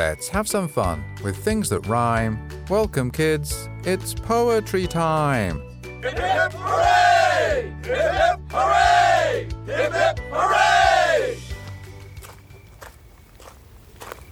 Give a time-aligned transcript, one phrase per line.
[0.00, 2.48] Let's have some fun with things that rhyme.
[2.70, 3.68] Welcome, kids.
[3.84, 5.60] It's poetry time.
[5.82, 7.70] Hip hip hooray!
[7.84, 9.46] Hip hip hooray!
[9.66, 11.36] Hip hip hooray!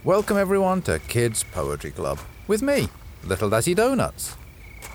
[0.04, 2.88] Welcome, everyone, to Kids Poetry Club with me,
[3.22, 4.38] Little Dazzy Donuts.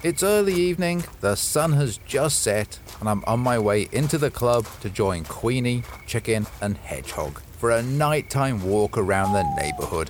[0.02, 4.32] It's early evening, the sun has just set, and I'm on my way into the
[4.32, 10.10] club to join Queenie, Chicken, and Hedgehog for a nighttime walk around the neighborhood.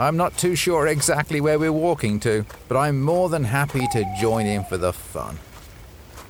[0.00, 4.14] I'm not too sure exactly where we're walking to, but I'm more than happy to
[4.18, 5.38] join in for the fun.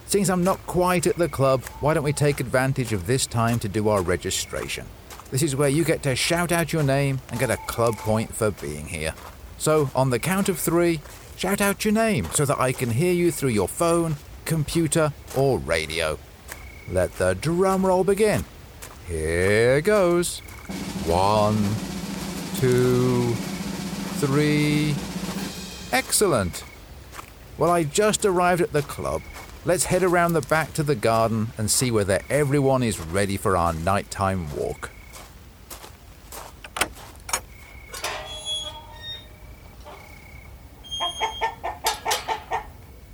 [0.06, 3.60] Since I'm not quite at the club, why don't we take advantage of this time
[3.60, 4.86] to do our registration?
[5.30, 8.34] This is where you get to shout out your name and get a club point
[8.34, 9.14] for being here.
[9.56, 11.00] So, on the count of three,
[11.36, 14.16] shout out your name so that I can hear you through your phone,
[14.46, 16.18] computer, or radio.
[16.90, 18.44] Let the drum roll begin.
[19.06, 20.40] Here goes.
[21.06, 21.56] One,
[22.56, 23.36] two,
[24.20, 24.94] three.
[25.92, 26.62] Excellent.
[27.56, 29.22] Well, I just arrived at the club.
[29.64, 33.56] Let's head around the back to the garden and see whether everyone is ready for
[33.56, 34.90] our nighttime walk.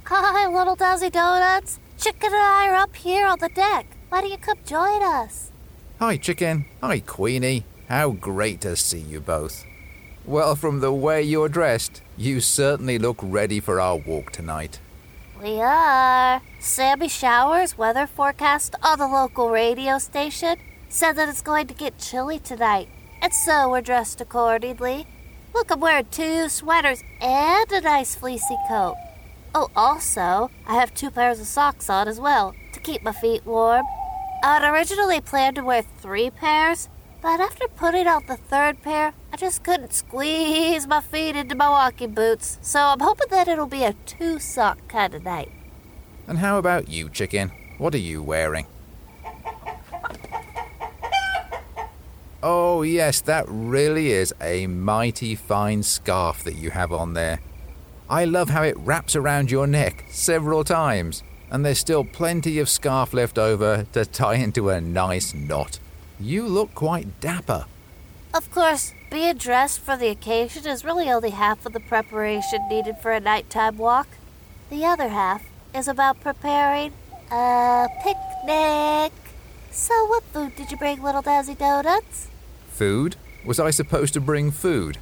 [0.07, 1.79] Hi, little Dazzy Donuts.
[1.99, 3.87] Chicken and I are up here on the deck.
[4.09, 5.53] Why don't you come join us?
[6.01, 6.67] Hi, Chicken.
[6.83, 7.65] Hi, Queenie.
[7.89, 9.65] How great to see you both.
[10.27, 14.81] Well, from the way you're dressed, you certainly look ready for our walk tonight.
[15.41, 16.43] We are.
[16.59, 20.57] Sammy Showers weather forecast on the local radio station
[20.89, 22.89] said that it's going to get chilly tonight,
[23.23, 25.07] and so we're dressed accordingly.
[25.55, 28.97] Look, I'm wearing two sweaters and a nice fleecy coat.
[29.55, 33.47] Oh, also, I have two pairs of socks on as well to keep my feet
[33.47, 33.85] warm.
[34.43, 36.89] I'd originally planned to wear three pairs,
[37.27, 41.69] but after putting out the third pair, I just couldn't squeeze my feet into my
[41.69, 45.51] walking boots, so I'm hoping that it'll be a two sock kind of night.
[46.29, 47.51] And how about you, Chicken?
[47.79, 48.69] What are you wearing?
[52.45, 57.41] Oh, yes, that really is a mighty fine scarf that you have on there.
[58.09, 62.69] I love how it wraps around your neck several times, and there's still plenty of
[62.69, 65.81] scarf left over to tie into a nice knot.
[66.19, 67.67] You look quite dapper.
[68.33, 72.97] Of course, being dressed for the occasion is really only half of the preparation needed
[72.99, 74.09] for a nighttime walk.
[74.71, 75.45] The other half
[75.75, 76.93] is about preparing
[77.31, 79.13] a picnic.
[79.71, 82.29] So, what food did you bring, little Dazzy Donuts?
[82.71, 83.17] Food?
[83.45, 84.99] Was I supposed to bring food?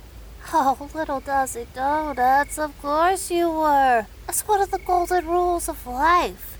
[0.52, 4.06] Oh, little Dazzy Donuts, of course you were.
[4.26, 6.53] That's one of the golden rules of life.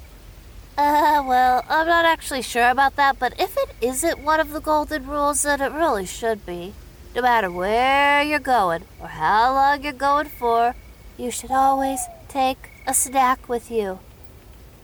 [0.77, 4.61] Uh, well, I'm not actually sure about that, but if it isn't one of the
[4.61, 6.75] golden rules, then it really should be.
[7.15, 10.75] No matter where you're going or how long you're going for,
[11.17, 14.01] you should always take a snack with you.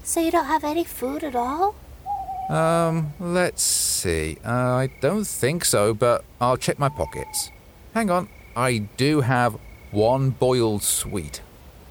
[0.04, 1.74] So you don't have any food at all?
[2.48, 4.38] Um, let's see.
[4.44, 7.50] Uh, I don't think so, but I'll check my pockets.
[7.94, 9.58] Hang on, I do have
[9.90, 11.42] one boiled sweet.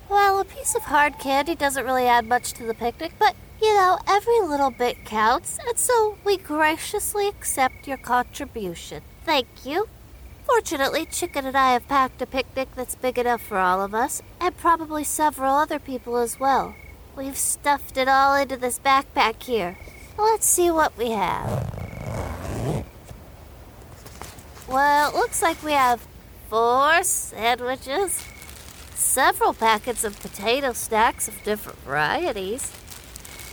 [0.08, 3.74] Well, a piece of hard candy doesn't really add much to the picnic, but you
[3.74, 9.02] know, every little bit counts, and so we graciously accept your contribution.
[9.26, 9.88] Thank you.
[10.46, 14.22] Fortunately, Chicken and I have packed a picnic that's big enough for all of us,
[14.40, 16.76] and probably several other people as well.
[17.16, 19.78] We've stuffed it all into this backpack here.
[20.18, 22.86] Let's see what we have.
[24.68, 26.08] Well, it looks like we have
[26.50, 28.24] four sandwiches,
[28.96, 32.72] several packets of potato snacks of different varieties,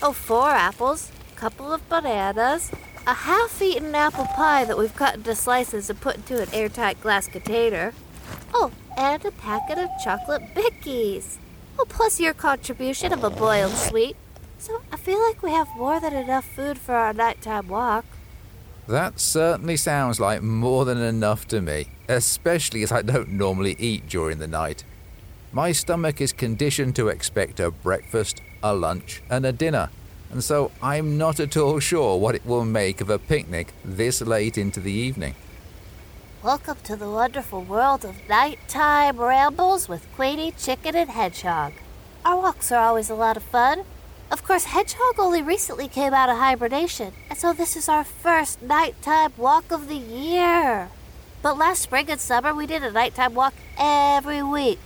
[0.02, 2.70] oh, four apples, a couple of bananas,
[3.06, 7.00] a half eaten apple pie that we've cut into slices and put into an airtight
[7.00, 7.92] glass container.
[8.52, 11.36] Oh, and a packet of chocolate bickies.
[11.78, 14.16] Oh, plus your contribution of a boiled sweet.
[14.58, 18.04] So I feel like we have more than enough food for our nighttime walk.
[18.88, 24.08] That certainly sounds like more than enough to me, especially as I don't normally eat
[24.08, 24.84] during the night.
[25.56, 29.88] My stomach is conditioned to expect a breakfast, a lunch, and a dinner,
[30.31, 34.20] and so I'm not at all sure what it will make of a picnic this
[34.20, 35.35] late into the evening.
[36.43, 41.73] Welcome to the wonderful world of nighttime rambles with Queenie, Chicken, and Hedgehog.
[42.23, 43.85] Our walks are always a lot of fun.
[44.31, 48.61] Of course, Hedgehog only recently came out of hibernation, and so this is our first
[48.61, 50.91] nighttime walk of the year.
[51.41, 54.81] But last spring and summer, we did a nighttime walk every week.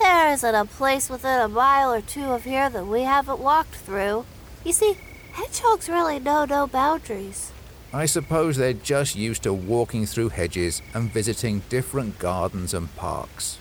[0.00, 3.76] There isn't a place within a mile or two of here that we haven't walked
[3.76, 4.24] through.
[4.64, 4.96] You see,
[5.32, 7.52] hedgehogs really know no boundaries.
[7.92, 13.58] I suppose they're just used to walking through hedges and visiting different gardens and parks.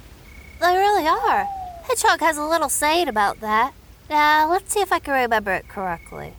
[0.59, 1.47] They really are.
[1.83, 3.73] Hedgehog has a little saying about that.
[4.09, 6.33] Now, let's see if I can remember it correctly.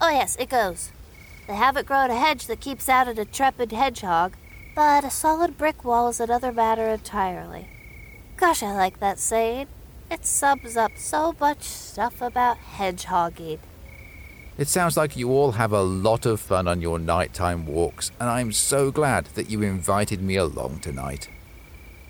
[0.00, 0.90] Oh, yes, it goes.
[1.46, 4.34] They haven't grown a hedge that keeps out an intrepid hedgehog,
[4.74, 7.68] but a solid brick wall is another matter entirely.
[8.40, 9.66] Gosh, I like that saying.
[10.10, 13.58] It sums up so much stuff about hedgehogging.
[14.56, 18.30] It sounds like you all have a lot of fun on your nighttime walks, and
[18.30, 21.28] I'm so glad that you invited me along tonight.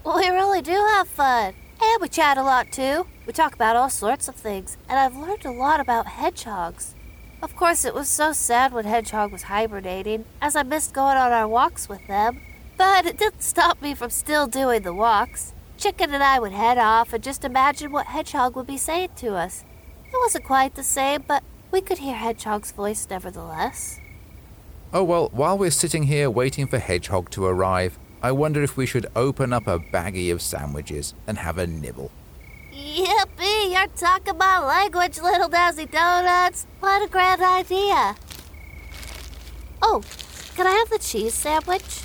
[0.05, 1.55] We really do have fun.
[1.83, 3.07] And we chat a lot too.
[3.27, 6.95] We talk about all sorts of things, and I've learned a lot about hedgehogs.
[7.43, 11.33] Of course, it was so sad when Hedgehog was hibernating, as I missed going on
[11.33, 12.41] our walks with them.
[12.77, 15.55] But it didn't stop me from still doing the walks.
[15.81, 19.35] Chicken and I would head off and just imagine what Hedgehog would be saying to
[19.35, 19.65] us.
[20.13, 23.99] It wasn't quite the same, but we could hear Hedgehog's voice nevertheless.
[24.93, 28.85] Oh, well, while we're sitting here waiting for Hedgehog to arrive, I wonder if we
[28.85, 32.11] should open up a baggie of sandwiches and have a nibble.
[32.71, 33.73] Yippee!
[33.73, 36.67] You're talking my language, little Dazzy Donuts.
[36.81, 38.17] What a grand idea.
[39.81, 40.03] Oh,
[40.57, 42.03] can I have the cheese sandwich?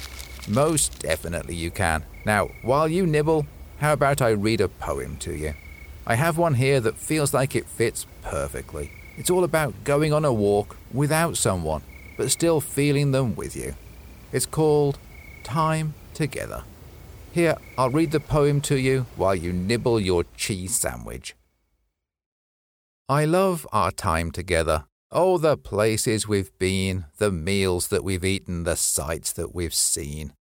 [0.48, 2.06] Most definitely you can.
[2.24, 3.45] Now, while you nibble,
[3.80, 5.54] how about I read a poem to you?
[6.07, 8.92] I have one here that feels like it fits perfectly.
[9.18, 11.81] It's all about going on a walk without someone,
[12.18, 13.75] but still feeling them with you.
[14.31, 15.00] It's called
[15.44, 16.63] Time Together.
[17.31, 21.36] Here, I'll read the poem to you while you nibble your cheese sandwich.
[23.10, 24.86] I love our time together.
[25.12, 30.33] Oh, the places we've been, the meals that we've eaten, the sights that we've seen,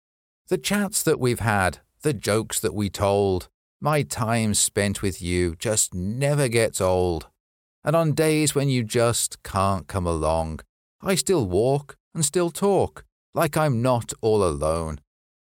[0.48, 3.48] the chats that we've had, the jokes that we told.
[3.80, 7.28] My time spent with you just never gets old.
[7.84, 10.60] And on days when you just can't come along,
[11.00, 13.04] I still walk and still talk
[13.34, 15.00] like I'm not all alone.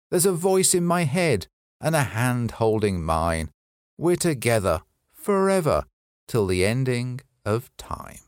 [0.09, 1.47] There's a voice in my head
[1.81, 3.49] and a hand holding mine.
[3.97, 4.81] We're together
[5.11, 5.85] forever
[6.27, 8.19] till the ending of time.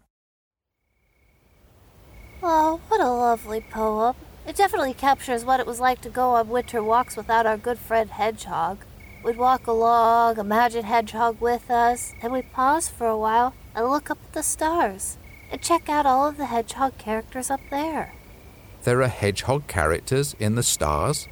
[2.44, 4.16] Oh, what a lovely poem.
[4.48, 7.78] It definitely captures what it was like to go on winter walks without our good
[7.78, 8.80] friend Hedgehog.
[9.24, 14.10] We'd walk along, imagine Hedgehog with us, and we'd pause for a while and look
[14.10, 15.18] up at the stars
[15.52, 18.14] and check out all of the Hedgehog characters up there.
[18.84, 21.28] There are hedgehog characters in the stars.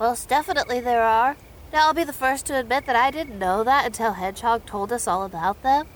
[0.00, 1.36] Most definitely there are.
[1.72, 4.92] Now, I'll be the first to admit that I didn't know that until Hedgehog told
[4.92, 5.86] us all about them.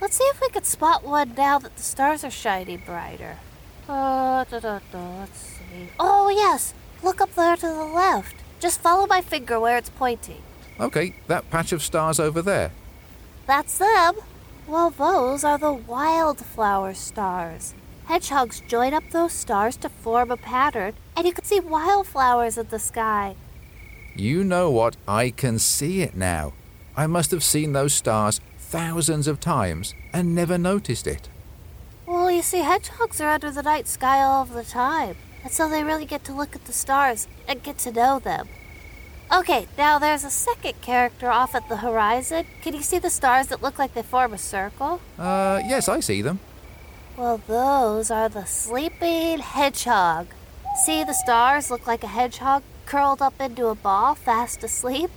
[0.00, 3.38] Let's see if we could spot one now that the stars are shining brighter.
[3.88, 5.88] Uh, da, da, da, let's see.
[5.98, 6.74] Oh, yes!
[7.02, 8.36] Look up there to the left.
[8.60, 10.42] Just follow my finger where it's pointing.
[10.78, 12.70] Okay, that patch of stars over there.
[13.46, 14.14] That's them.
[14.66, 17.74] Well, those are the wildflower stars.
[18.04, 22.68] Hedgehogs join up those stars to form a pattern, and you can see wildflowers in
[22.68, 23.34] the sky.
[24.14, 24.96] You know what?
[25.08, 26.52] I can see it now.
[26.96, 31.28] I must have seen those stars thousands of times and never noticed it.
[32.32, 35.68] Well, you see, hedgehogs are under the night sky all of the time, and so
[35.68, 38.48] they really get to look at the stars and get to know them.
[39.30, 42.46] Okay, now there's a second character off at the horizon.
[42.62, 45.02] Can you see the stars that look like they form a circle?
[45.18, 46.40] Uh, yes, I see them.
[47.18, 50.28] Well, those are the sleeping hedgehog.
[50.86, 55.10] See, the stars look like a hedgehog curled up into a ball, fast asleep.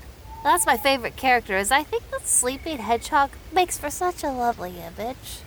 [0.43, 4.75] That's my favorite character, as I think the sleeping hedgehog makes for such a lovely
[4.79, 5.44] image.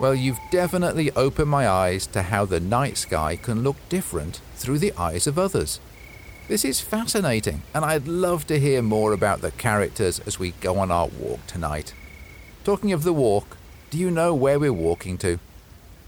[0.00, 4.78] Well, you've definitely opened my eyes to how the night sky can look different through
[4.78, 5.78] the eyes of others.
[6.48, 10.78] This is fascinating, and I'd love to hear more about the characters as we go
[10.78, 11.92] on our walk tonight.
[12.64, 13.58] Talking of the walk,
[13.90, 15.38] do you know where we're walking to?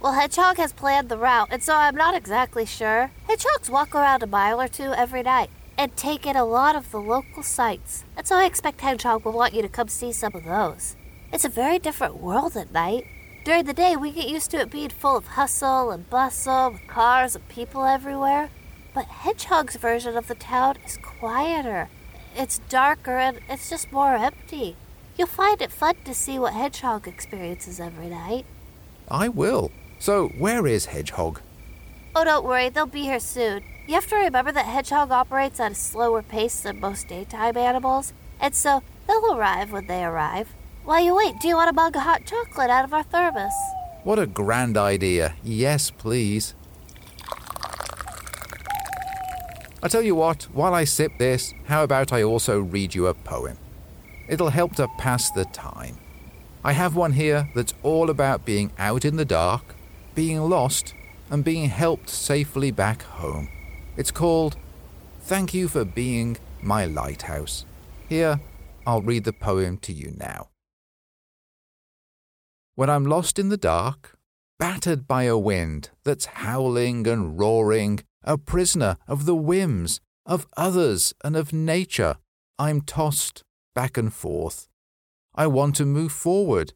[0.00, 3.10] Well, Hedgehog has planned the route, and so I'm not exactly sure.
[3.28, 6.90] Hedgehogs walk around a mile or two every night and take in a lot of
[6.92, 10.34] the local sights, and so I expect Hedgehog will want you to come see some
[10.34, 10.96] of those.
[11.30, 13.04] It's a very different world at night.
[13.44, 16.86] During the day, we get used to it being full of hustle and bustle with
[16.86, 18.50] cars and people everywhere.
[18.94, 21.88] But Hedgehog's version of the town is quieter.
[22.36, 24.76] It's darker and it's just more empty.
[25.18, 28.46] You'll find it fun to see what Hedgehog experiences every night.
[29.08, 29.72] I will.
[29.98, 31.40] So, where is Hedgehog?
[32.14, 33.64] Oh, don't worry, they'll be here soon.
[33.88, 38.12] You have to remember that Hedgehog operates at a slower pace than most daytime animals,
[38.40, 40.54] and so they'll arrive when they arrive.
[40.84, 43.52] While you wait, do you want to mug of hot chocolate out of our thermos?
[44.02, 45.36] What a grand idea.
[45.44, 46.54] Yes, please.
[49.80, 53.14] I tell you what, while I sip this, how about I also read you a
[53.14, 53.58] poem?
[54.28, 55.98] It'll help to pass the time.
[56.64, 59.76] I have one here that's all about being out in the dark,
[60.16, 60.94] being lost,
[61.30, 63.48] and being helped safely back home.
[63.96, 64.56] It's called
[65.20, 67.66] Thank You for Being My Lighthouse.
[68.08, 68.40] Here,
[68.84, 70.48] I'll read the poem to you now.
[72.74, 74.16] When I'm lost in the dark,
[74.58, 81.12] battered by a wind that's howling and roaring, a prisoner of the whims of others
[81.22, 82.16] and of nature,
[82.58, 83.42] I'm tossed
[83.74, 84.68] back and forth.
[85.34, 86.72] I want to move forward,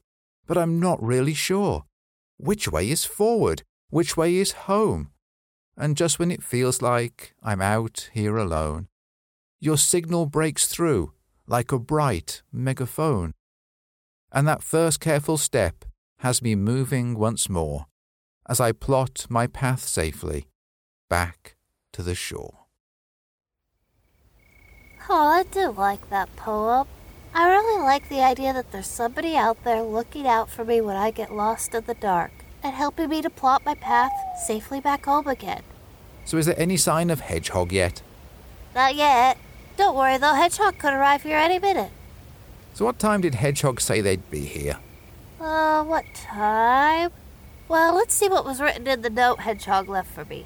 [0.46, 1.84] but I'm not really sure.
[2.36, 3.62] Which way is forward?
[3.88, 5.12] Which way is home?
[5.78, 8.88] And just when it feels like I'm out here alone,
[9.60, 11.12] your signal breaks through
[11.46, 13.32] like a bright megaphone.
[14.36, 15.86] And that first careful step
[16.18, 17.86] has me moving once more
[18.46, 20.48] as I plot my path safely
[21.08, 21.56] back
[21.94, 22.66] to the shore.
[25.08, 26.86] Oh, I do like that poem.
[27.32, 30.96] I really like the idea that there's somebody out there looking out for me when
[30.96, 34.12] I get lost in the dark and helping me to plot my path
[34.46, 35.62] safely back home again.
[36.26, 38.02] So, is there any sign of Hedgehog yet?
[38.74, 39.38] Not yet.
[39.78, 41.90] Don't worry though, Hedgehog could arrive here any minute.
[42.76, 44.76] So, what time did Hedgehog say they'd be here?
[45.40, 47.10] Uh, what time?
[47.68, 50.44] Well, let's see what was written in the note Hedgehog left for me.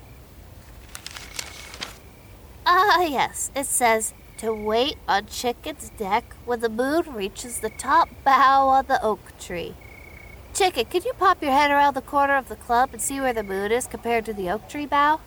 [2.64, 8.08] Ah, yes, it says to wait on Chicken's deck when the moon reaches the top
[8.22, 9.74] bough on the oak tree.
[10.54, 13.32] Chicken, could you pop your head around the corner of the club and see where
[13.32, 15.18] the moon is compared to the oak tree bough?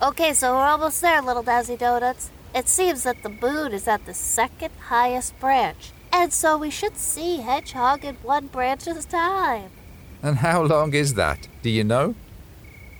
[0.00, 2.30] Okay, so we're almost there, little Dazzy Donuts.
[2.54, 6.96] It seems that the moon is at the second highest branch, and so we should
[6.96, 9.70] see Hedgehog in one branch at a time.
[10.22, 11.48] And how long is that?
[11.62, 12.14] Do you know?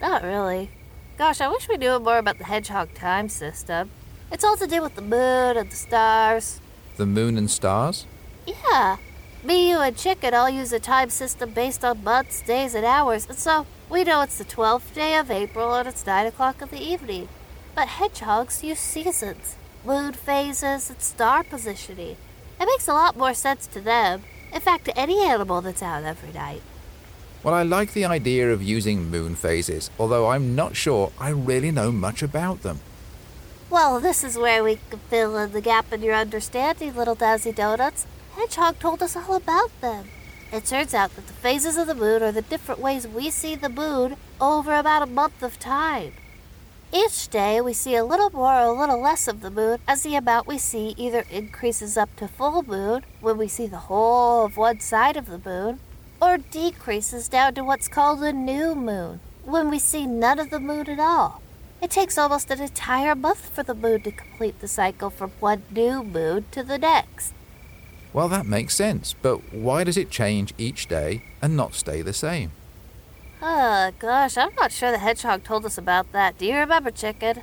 [0.00, 0.70] Not really.
[1.16, 3.90] Gosh, I wish we knew more about the Hedgehog time system.
[4.32, 6.60] It's all to do with the moon and the stars.
[6.96, 8.06] The moon and stars?
[8.44, 8.96] Yeah.
[9.44, 13.24] Me, you, and Chicken all use a time system based on months, days, and hours,
[13.28, 16.68] and so we know it's the 12th day of April and it's 9 o'clock in
[16.68, 17.28] the evening.
[17.74, 22.16] But hedgehogs use seasons, moon phases, and star positioning.
[22.60, 24.24] It makes a lot more sense to them.
[24.52, 26.62] In fact, to any animal that's out every night.
[27.42, 31.70] Well, I like the idea of using moon phases, although I'm not sure I really
[31.70, 32.80] know much about them.
[33.70, 37.54] Well, this is where we can fill in the gap in your understanding, little Dazzy
[37.54, 38.06] Donuts.
[38.34, 40.08] Hedgehog told us all about them.
[40.50, 43.54] It turns out that the phases of the moon are the different ways we see
[43.54, 46.14] the moon over about a month of time.
[46.90, 50.02] Each day we see a little more or a little less of the moon as
[50.02, 54.46] the amount we see either increases up to full moon when we see the whole
[54.46, 55.80] of one side of the moon,
[56.20, 60.58] or decreases down to what's called a new moon when we see none of the
[60.58, 61.42] moon at all.
[61.82, 65.62] It takes almost an entire month for the moon to complete the cycle from one
[65.70, 67.34] new moon to the next.
[68.18, 72.12] Well, that makes sense, but why does it change each day and not stay the
[72.12, 72.50] same?
[73.40, 76.36] Oh, gosh, I'm not sure the hedgehog told us about that.
[76.36, 77.42] Do you remember, Chicken?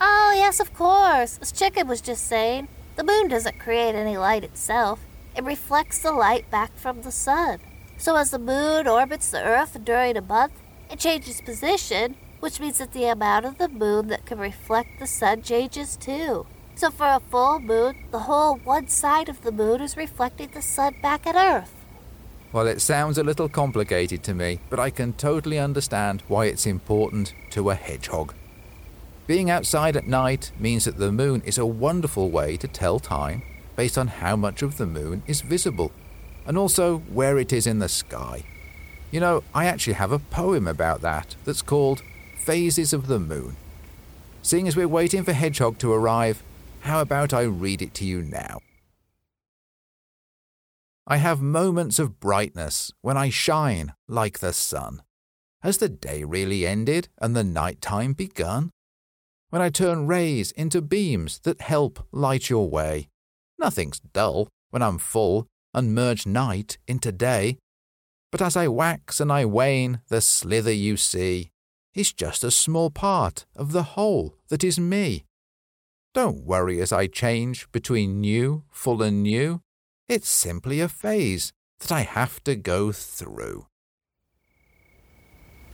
[0.00, 1.38] Oh, yes, of course.
[1.42, 5.00] As Chicken was just saying, the moon doesn't create any light itself.
[5.36, 7.58] It reflects the light back from the sun.
[7.98, 10.54] So as the moon orbits the Earth during a month,
[10.90, 15.06] it changes position, which means that the amount of the moon that can reflect the
[15.06, 16.46] sun changes too.
[16.80, 20.62] So for a full moon, the whole one side of the moon is reflecting the
[20.62, 21.84] sun back at Earth.
[22.52, 26.64] Well, it sounds a little complicated to me, but I can totally understand why it's
[26.64, 28.32] important to a hedgehog.
[29.26, 33.42] Being outside at night means that the moon is a wonderful way to tell time
[33.76, 35.92] based on how much of the moon is visible
[36.46, 38.42] and also where it is in the sky.
[39.10, 42.02] You know, I actually have a poem about that that's called
[42.38, 43.56] Phases of the Moon.
[44.40, 46.42] Seeing as we're waiting for Hedgehog to arrive,
[46.80, 48.60] how about I read it to you now?
[51.06, 55.02] I have moments of brightness when I shine like the sun.
[55.62, 58.70] Has the day really ended and the night time begun?
[59.50, 63.08] When I turn rays into beams that help light your way.
[63.58, 67.58] Nothing's dull when I'm full and merge night into day.
[68.30, 71.50] But as I wax and I wane, the slither you see
[71.94, 75.24] is just a small part of the whole that is me.
[76.12, 79.62] Don't worry as I change between new, full, and new.
[80.08, 83.66] It's simply a phase that I have to go through.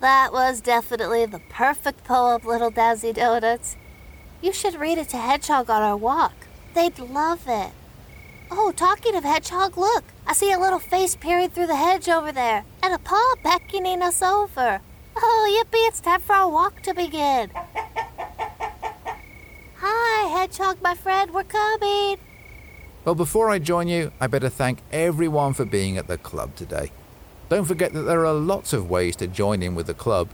[0.00, 3.76] That was definitely the perfect poem, Little Dazzy Donuts.
[4.42, 6.34] You should read it to Hedgehog on our walk.
[6.74, 7.72] They'd love it.
[8.50, 10.04] Oh, talking of Hedgehog, look!
[10.26, 14.02] I see a little face peering through the hedge over there, and a paw beckoning
[14.02, 14.82] us over.
[15.16, 17.50] Oh, yippee, it's time for our walk to begin.
[19.88, 22.18] Hi, Hedgehog, my friend, we're coming.
[23.04, 26.90] Well, before I join you, I better thank everyone for being at the club today.
[27.48, 30.30] Don't forget that there are lots of ways to join in with the club.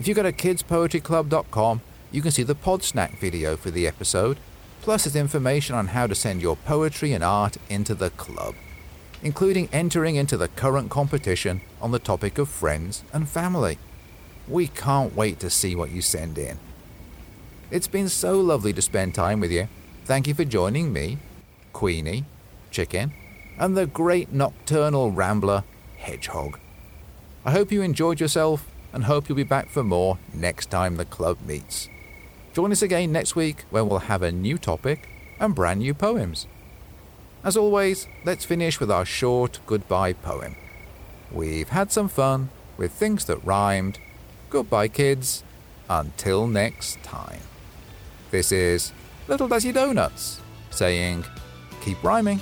[0.00, 4.38] If you go to kidspoetryclub.com, you can see the Podsnack video for the episode,
[4.82, 8.56] plus there's information on how to send your poetry and art into the club,
[9.22, 13.78] including entering into the current competition on the topic of friends and family.
[14.48, 16.58] We can't wait to see what you send in.
[17.70, 19.68] It's been so lovely to spend time with you.
[20.04, 21.18] Thank you for joining me,
[21.72, 22.24] Queenie,
[22.72, 23.12] Chicken,
[23.56, 25.62] and the great nocturnal rambler,
[25.96, 26.58] Hedgehog.
[27.44, 31.04] I hope you enjoyed yourself and hope you'll be back for more next time the
[31.04, 31.88] club meets.
[32.54, 35.08] Join us again next week when we'll have a new topic
[35.38, 36.48] and brand new poems.
[37.44, 40.56] As always, let's finish with our short goodbye poem.
[41.30, 44.00] We've had some fun with things that rhymed.
[44.50, 45.44] Goodbye, kids.
[45.88, 47.40] Until next time.
[48.30, 48.92] This is
[49.26, 51.24] Little Dazzy Donuts saying,
[51.82, 52.40] keep rhyming.